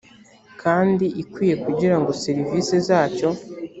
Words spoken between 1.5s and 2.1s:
kugira